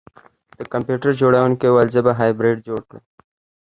د 0.57 0.59
کمپیوټر 0.73 1.11
جوړونکي 1.21 1.65
وویل 1.69 1.89
زه 1.95 2.01
به 2.05 2.11
هایبریډ 2.19 2.57
جوړ 2.67 2.79
کړم 2.89 3.03